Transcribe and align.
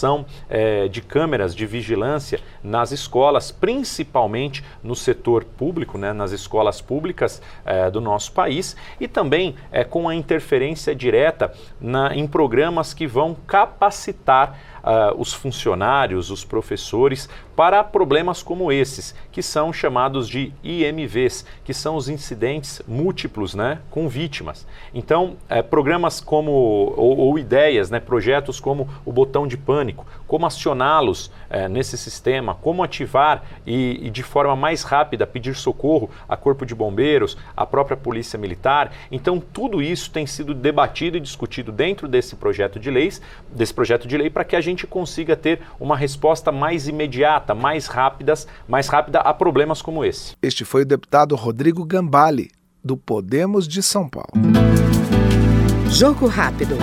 é, 0.49 0.89
de 0.89 1.01
câmeras 1.01 1.55
de 1.55 1.67
vigilância 1.67 2.41
nas 2.63 2.93
escolas, 2.93 3.51
principalmente 3.51 4.65
no 4.83 4.95
setor 4.95 5.45
público, 5.45 5.99
né, 5.99 6.13
nas 6.13 6.33
escolas 6.33 6.81
públicas 6.81 7.43
é, 7.65 7.91
do 7.91 8.01
nosso 8.01 8.33
país, 8.33 8.77
e 9.01 9.09
também 9.09 9.55
é, 9.73 9.85
com 9.85 10.09
a 10.09 10.15
interferência 10.15 10.95
direta 10.95 11.53
na, 11.81 12.15
em 12.15 12.27
programas 12.27 12.93
que 12.95 13.07
vão 13.07 13.37
capacitar 13.47 14.59
uh, 14.89 15.21
os 15.21 15.33
funcionários, 15.33 16.31
os 16.31 16.45
professores, 16.45 17.29
para 17.55 17.83
problemas 17.83 18.43
como 18.43 18.71
esses, 18.71 19.15
que 19.33 19.43
são 19.43 19.73
chamados 19.73 20.29
de 20.29 20.53
IMVs, 20.63 21.45
que 21.65 21.75
são 21.75 21.97
os 21.97 22.09
incidentes 22.09 22.81
múltiplos 22.87 23.55
né, 23.55 23.81
com 23.91 24.09
vítimas. 24.09 24.65
Então, 24.95 25.37
eh, 25.49 25.61
programas 25.61 26.21
como, 26.21 26.53
ou, 26.53 27.19
ou, 27.19 27.37
ideias, 27.37 27.91
né, 27.91 27.99
projetos 27.99 28.61
como 28.61 28.89
o 29.05 29.13
botão 29.13 29.45
de 29.49 29.57
pânico, 29.57 29.88
como 30.27 30.47
acioná-los 30.47 31.31
eh, 31.51 31.69
nesse 31.69 31.97
sistema, 31.97 32.55
como 32.55 32.83
ativar 32.83 33.43
e, 33.67 34.07
e, 34.07 34.11
de 34.11 34.23
forma 34.23 34.55
mais 34.55 34.83
rápida 34.83 35.27
pedir 35.27 35.55
socorro 35.55 36.11
a 36.29 36.37
Corpo 36.37 36.67
de 36.67 36.75
Bombeiros, 36.75 37.37
a 37.57 37.67
própria 37.67 37.97
Polícia 37.97 38.39
Militar. 38.39 38.93
Então, 39.11 39.41
tudo 39.41 39.83
isso 39.83 40.11
tem 40.11 40.27
sido 40.27 40.55
debatido 40.55 41.17
e 41.17 41.21
discutido 41.21 41.73
dentro 41.73 42.07
desse 42.09 42.37
projeto 42.37 42.79
de 42.79 42.91
leis, 42.91 43.21
desse 43.51 43.73
projeto 43.73 44.07
de 44.07 44.17
lei, 44.17 44.31
para 44.31 44.45
que 44.45 44.57
a 44.57 44.61
gente 44.61 44.87
consiga 44.87 45.37
ter 45.37 45.61
uma 45.81 45.97
resposta 45.97 46.53
mais 46.53 46.89
imediata, 46.89 47.55
mais 47.55 47.87
rápidas, 47.87 48.47
mais 48.67 48.89
rápida 48.89 49.21
a 49.21 49.33
problemas 49.33 49.81
como 49.81 50.05
esse. 50.05 50.37
Este 50.43 50.65
foi 50.65 50.83
o 50.83 50.87
deputado 50.87 51.35
Rodrigo 51.35 51.85
Gambale, 51.85 52.51
do 52.85 52.97
Podemos 52.97 53.67
de 53.67 53.83
São 53.83 54.09
Paulo. 54.09 54.29
Jogo 55.91 56.27
rápido. 56.27 56.77